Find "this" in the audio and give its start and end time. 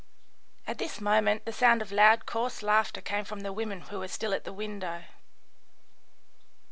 0.79-0.99